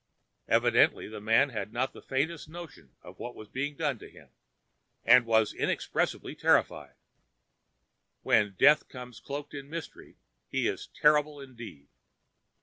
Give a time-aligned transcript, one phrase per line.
[0.47, 4.29] Evidently the man had not the faintest notion of what was being done to him,
[5.05, 6.95] and was inexpressibly terrified.
[8.23, 10.17] When Death comes cloaked in mystery
[10.47, 11.87] he is terrible indeed.